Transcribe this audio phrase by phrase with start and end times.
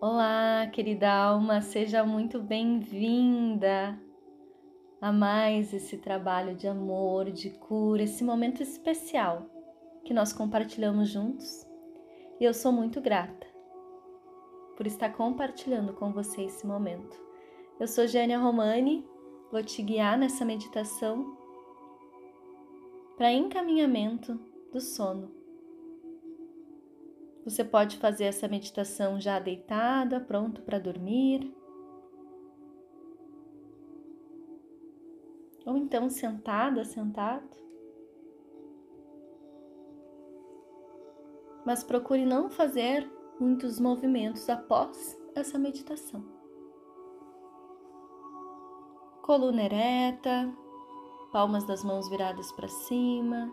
[0.00, 4.00] Olá, querida alma, seja muito bem-vinda
[5.00, 9.50] a mais esse trabalho de amor, de cura, esse momento especial
[10.04, 11.66] que nós compartilhamos juntos.
[12.38, 13.44] E eu sou muito grata
[14.76, 17.20] por estar compartilhando com você esse momento.
[17.80, 19.04] Eu sou Gênia Romani,
[19.50, 21.36] vou te guiar nessa meditação
[23.16, 24.38] para encaminhamento
[24.72, 25.37] do sono.
[27.48, 31.50] Você pode fazer essa meditação já deitada, pronto para dormir.
[35.64, 37.48] Ou então sentada, sentado.
[41.64, 46.22] Mas procure não fazer muitos movimentos após essa meditação.
[49.22, 50.52] Coluna ereta,
[51.32, 53.50] palmas das mãos viradas para cima,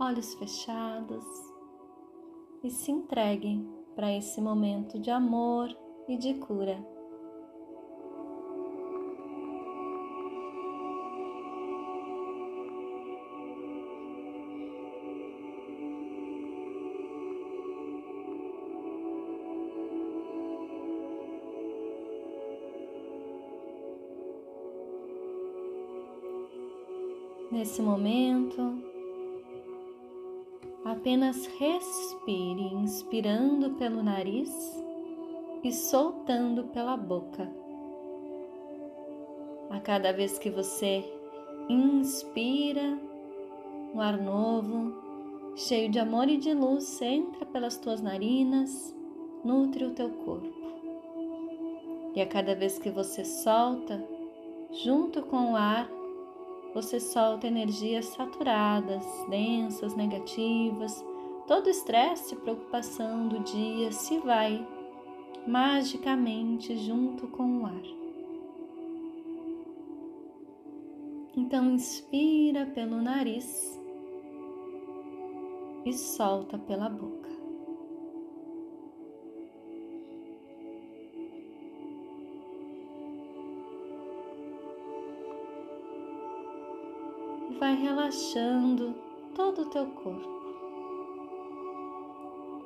[0.00, 1.55] olhos fechados
[2.66, 5.68] e se entreguem para esse momento de amor
[6.08, 6.76] e de cura.
[27.52, 28.75] Nesse momento,
[31.06, 34.50] apenas respire, inspirando pelo nariz
[35.62, 37.48] e soltando pela boca.
[39.70, 41.04] A cada vez que você
[41.68, 42.98] inspira,
[43.94, 48.92] um ar novo, cheio de amor e de luz, entra pelas tuas narinas,
[49.44, 50.52] nutre o teu corpo.
[52.16, 54.04] E a cada vez que você solta,
[54.82, 55.88] junto com o ar,
[56.76, 61.02] você solta energias saturadas, densas, negativas,
[61.46, 64.62] todo estresse e preocupação do dia se vai
[65.46, 67.82] magicamente junto com o ar.
[71.34, 73.80] Então inspira pelo nariz
[75.86, 77.15] e solta pela boca.
[87.66, 88.94] Vai relaxando
[89.34, 90.30] todo o teu corpo.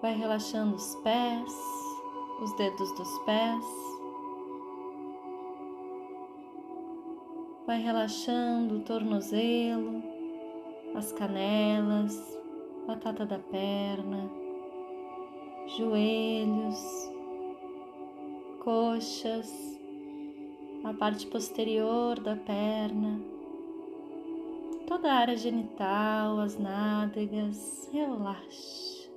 [0.02, 1.54] Vai relaxando os pés,
[2.42, 3.64] os dedos dos pés.
[7.66, 10.02] Vai relaxando o tornozelo,
[10.94, 12.38] as canelas,
[12.86, 14.30] batata da perna,
[15.78, 17.10] joelhos,
[18.62, 19.50] coxas,
[20.84, 23.39] a parte posterior da perna
[24.90, 29.08] toda a área genital, as nádegas, relaxe.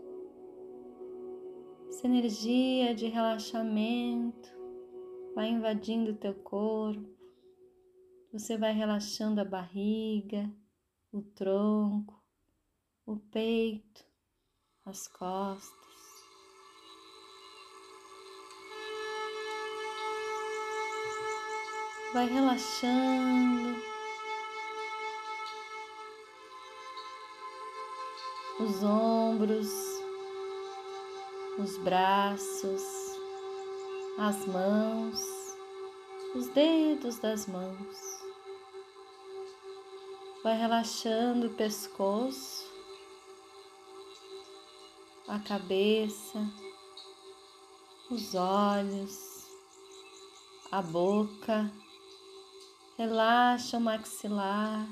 [1.90, 4.52] Essa energia de relaxamento
[5.34, 7.10] vai invadindo o teu corpo.
[8.32, 10.48] Você vai relaxando a barriga,
[11.12, 12.24] o tronco,
[13.04, 14.06] o peito,
[14.86, 15.74] as costas.
[22.14, 23.93] Vai relaxando
[28.60, 29.70] os ombros,
[31.58, 32.84] os braços,
[34.18, 35.20] as mãos,
[36.36, 37.98] os dedos das mãos.
[40.44, 42.72] Vai relaxando o pescoço,
[45.28, 46.48] a cabeça,
[48.12, 49.48] os olhos,
[50.72, 51.72] a boca.
[52.98, 54.88] Relaxa o maxilar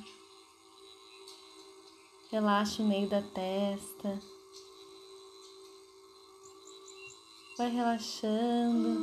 [2.32, 4.18] Relaxa o meio da testa.
[7.58, 9.02] Vai relaxando,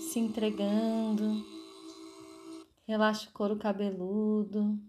[0.00, 1.46] se entregando.
[2.88, 4.80] Relaxa o couro cabeludo.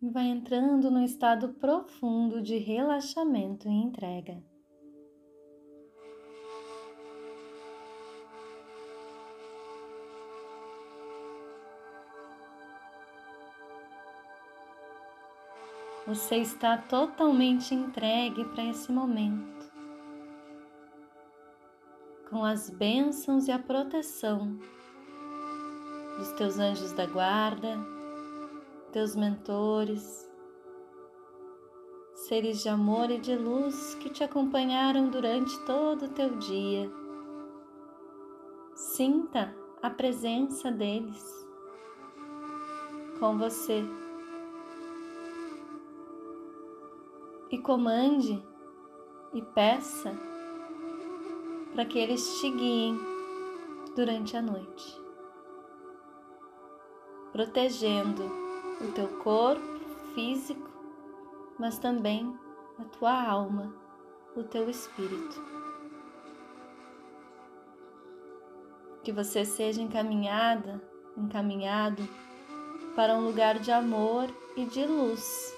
[0.00, 4.53] E vai entrando no estado profundo de relaxamento e entrega.
[16.06, 19.72] Você está totalmente entregue para esse momento,
[22.28, 24.58] com as bênçãos e a proteção
[26.18, 27.78] dos teus anjos da guarda,
[28.92, 30.30] teus mentores,
[32.14, 36.90] seres de amor e de luz que te acompanharam durante todo o teu dia.
[38.74, 41.24] Sinta a presença deles
[43.18, 43.82] com você
[47.50, 48.42] e comande
[49.32, 50.12] e peça
[51.72, 52.98] para que eles te guiem
[53.96, 55.00] durante a noite,
[57.32, 58.24] protegendo
[58.80, 59.62] o teu corpo
[60.14, 60.70] físico,
[61.58, 62.36] mas também
[62.78, 63.74] a tua alma,
[64.36, 65.42] o teu espírito.
[69.02, 70.82] Que você seja encaminhada,
[71.16, 72.02] encaminhado
[72.96, 75.54] para um lugar de amor e de luz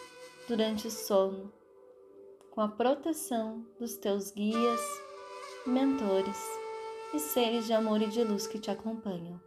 [0.48, 1.52] durante o sono,
[2.56, 4.80] com a proteção dos teus guias,
[5.66, 6.42] mentores
[7.12, 9.38] e seres de amor e de luz que te acompanham.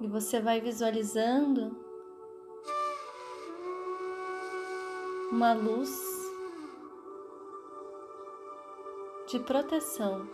[0.00, 1.76] E você vai visualizando
[5.32, 5.90] uma luz
[9.26, 10.24] de proteção,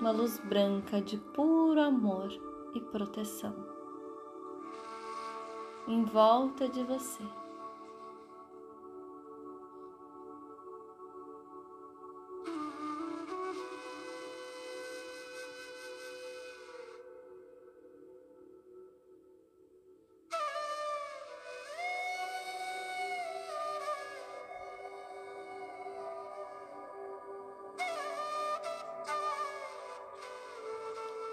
[0.00, 2.30] uma luz branca de puro amor
[2.74, 3.79] e proteção
[5.86, 7.24] em volta de você.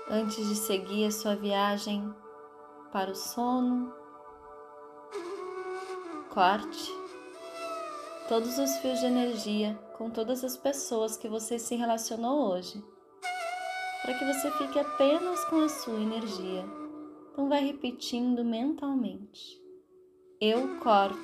[0.09, 2.13] antes de seguir a sua viagem
[2.91, 3.93] para o sono.
[6.37, 6.93] Corte
[8.29, 12.79] todos os fios de energia com todas as pessoas que você se relacionou hoje,
[14.03, 16.63] para que você fique apenas com a sua energia.
[17.31, 19.59] Então, vai repetindo mentalmente:
[20.39, 21.17] Eu corto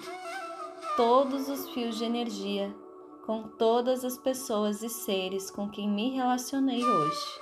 [0.98, 2.76] todos os fios de energia
[3.24, 7.40] com todas as pessoas e seres com quem me relacionei hoje.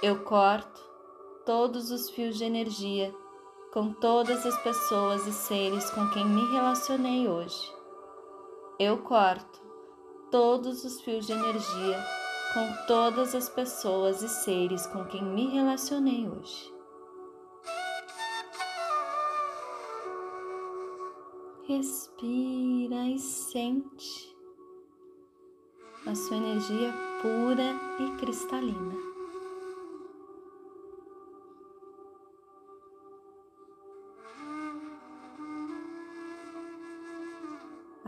[0.00, 0.80] Eu corto
[1.44, 3.12] todos os fios de energia
[3.72, 7.72] com todas as pessoas e seres com quem me relacionei hoje.
[8.78, 9.60] Eu corto
[10.30, 12.04] todos os fios de energia
[12.52, 16.74] com todas as pessoas e seres com quem me relacionei hoje.
[21.68, 24.36] Respira e sente
[26.06, 29.09] a sua energia pura e cristalina.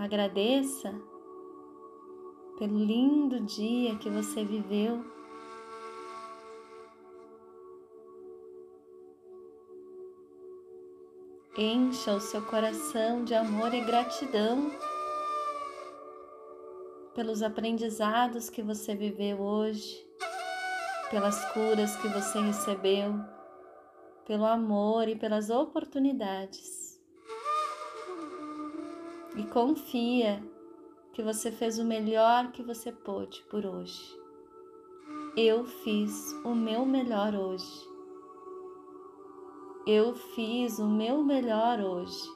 [0.02, 0.92] Agradeça
[2.58, 5.00] pelo lindo dia que você viveu.
[11.56, 14.72] Encha o seu coração de amor e gratidão
[17.14, 20.04] pelos aprendizados que você viveu hoje,
[21.12, 23.14] pelas curas que você recebeu,
[24.26, 26.81] pelo amor e pelas oportunidades
[29.36, 30.42] e confia
[31.12, 34.18] que você fez o melhor que você pôde por hoje.
[35.36, 37.88] Eu fiz o meu melhor hoje.
[39.86, 42.28] Eu fiz o meu melhor hoje.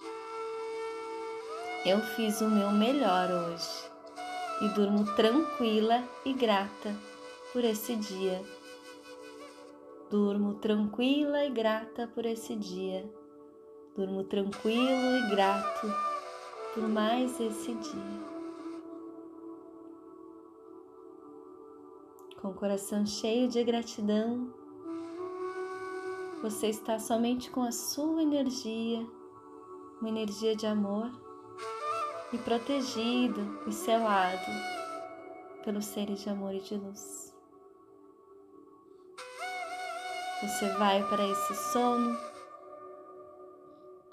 [1.85, 3.91] Eu fiz o meu melhor hoje
[4.61, 6.95] e durmo tranquila e grata
[7.53, 8.43] por esse dia.
[10.11, 13.09] Durmo tranquila e grata por esse dia.
[13.95, 16.16] Durmo tranquilo e grato
[16.77, 18.27] por mais esse dia.
[22.39, 24.53] Com o coração cheio de gratidão,
[26.43, 29.07] você está somente com a sua energia,
[30.01, 31.11] uma energia de amor
[32.31, 34.53] e protegido e selado
[35.65, 37.35] pelos seres de amor e de luz.
[40.43, 42.15] Você vai para esse sono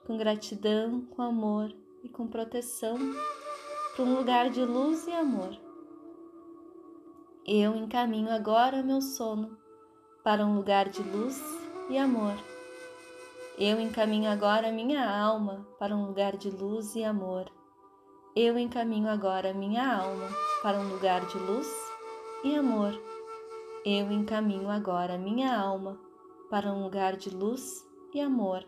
[0.08, 2.98] com gratidão, com amor e com proteção
[3.96, 5.58] para um lugar de luz e amor.
[7.46, 9.58] Eu encaminho agora meu sono
[10.24, 11.42] para um lugar de luz
[11.90, 12.36] e amor.
[13.58, 17.50] Eu encaminho agora minha alma para um lugar de luz e amor.
[18.36, 20.28] Eu encaminho agora minha alma
[20.62, 21.68] para um lugar de luz
[22.44, 23.00] e amor.
[23.86, 26.00] Eu encaminho agora minha alma
[26.50, 28.66] para um lugar de luz e amor,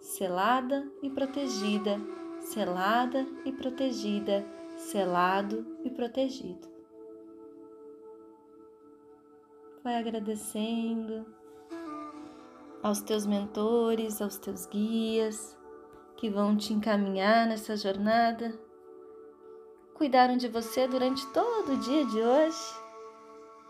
[0.00, 2.00] selada e protegida
[2.44, 4.44] selada e protegida,
[4.76, 6.68] selado e protegido.
[9.82, 11.26] Vai agradecendo
[12.82, 15.58] aos teus mentores, aos teus guias
[16.16, 18.58] que vão te encaminhar nessa jornada.
[19.94, 22.84] Cuidaram de você durante todo o dia de hoje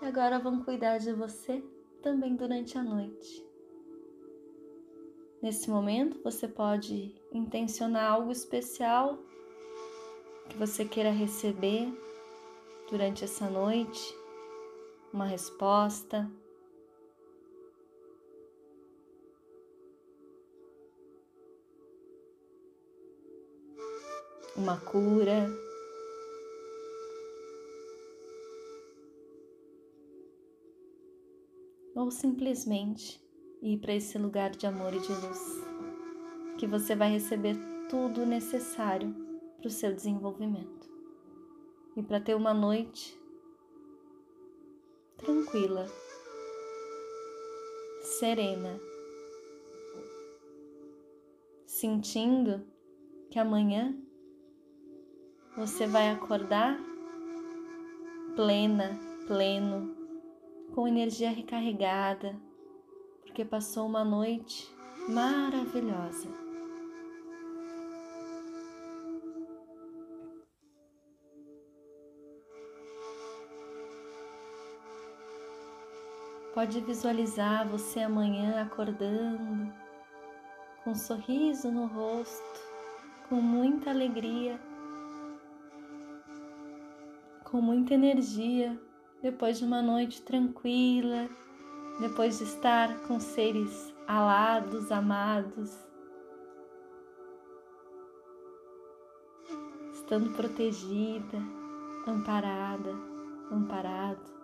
[0.03, 1.63] e agora vão cuidar de você
[2.03, 3.54] também durante a noite.
[5.45, 9.19] Nesse momento, você pode intencionar algo especial
[10.49, 11.87] que você queira receber
[12.91, 14.01] durante essa noite,
[15.13, 16.33] uma resposta.
[24.57, 25.47] Uma cura.
[31.95, 33.24] Ou simplesmente
[33.65, 35.65] ir para esse lugar de amor e de luz,
[36.59, 37.57] que você vai receber
[37.89, 39.15] tudo o necessário
[39.57, 40.93] para o seu desenvolvimento.
[41.97, 43.19] E para ter uma noite
[45.17, 45.87] tranquila,
[48.03, 48.79] serena,
[51.65, 52.67] sentindo
[53.31, 53.97] que amanhã
[55.57, 56.79] você vai acordar
[58.37, 59.97] plena, pleno,
[60.75, 62.39] com energia recarregada,
[63.35, 64.73] porque passou uma noite
[65.09, 66.29] maravilhosa.
[76.55, 79.75] Pode visualizar você amanhã acordando
[80.85, 82.61] com um sorriso no rosto,
[83.29, 84.61] com muita alegria,
[87.43, 88.81] com muita energia,
[89.21, 91.29] depois de uma noite tranquila,
[92.01, 95.73] depois de estar com seres alados, amados,
[99.93, 101.39] estando protegida,
[102.07, 102.93] amparada,
[103.51, 104.35] amparado.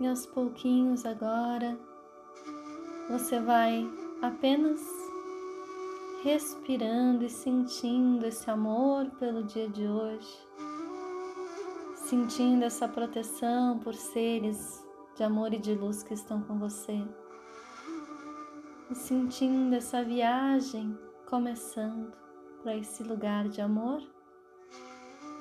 [0.00, 1.78] E aos pouquinhos agora
[3.08, 3.88] você vai
[4.22, 5.03] apenas
[6.24, 10.48] respirando e sentindo esse amor pelo dia de hoje,
[11.96, 14.82] sentindo essa proteção por seres
[15.14, 16.98] de amor e de luz que estão com você,
[18.90, 22.10] e sentindo essa viagem começando
[22.62, 24.02] para esse lugar de amor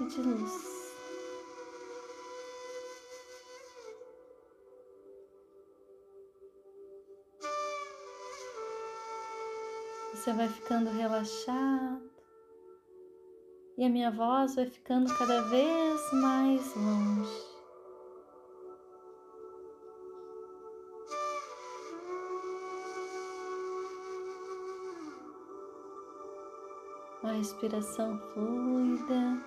[0.01, 0.82] e de luz.
[10.23, 12.09] Você vai ficando relaxado
[13.77, 17.43] e a minha voz vai ficando cada vez mais longe.
[27.21, 29.43] Uma respiração fluida,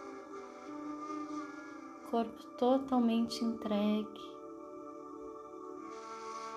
[2.11, 4.21] corpo totalmente entregue.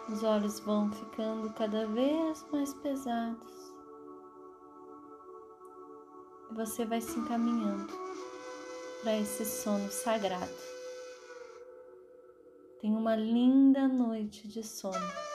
[0.09, 3.68] Os olhos vão ficando cada vez mais pesados
[6.51, 7.93] você vai se encaminhando
[9.01, 10.51] para esse sono sagrado.
[12.81, 15.28] Tenha uma linda noite de sono.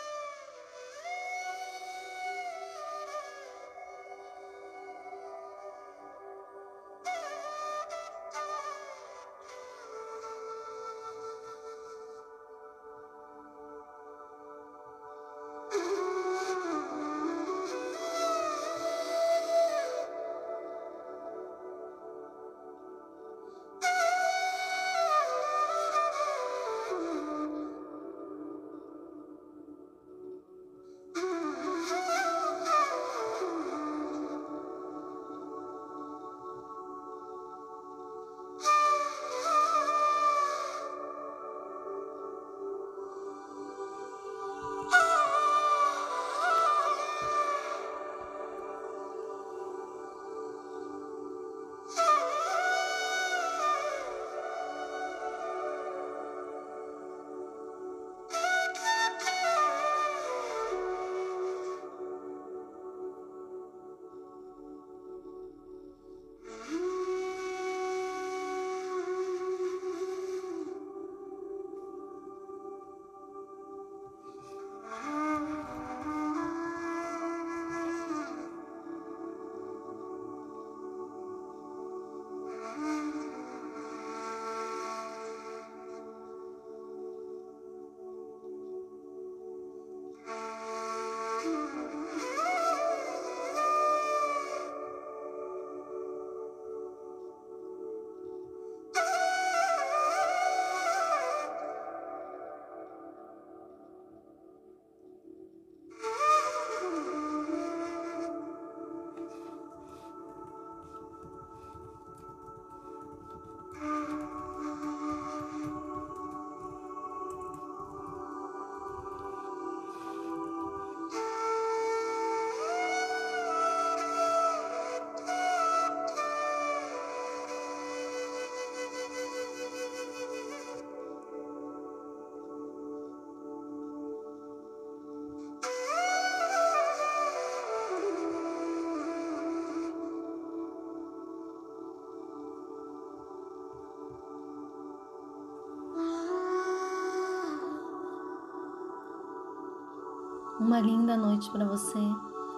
[150.64, 151.98] Uma linda noite para você,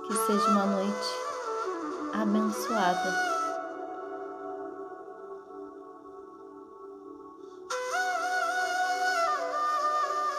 [0.06, 1.08] que seja uma noite
[2.12, 3.26] abençoada.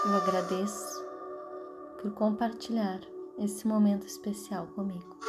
[0.05, 1.05] Eu agradeço
[2.01, 3.01] por compartilhar
[3.37, 5.26] esse momento especial comigo.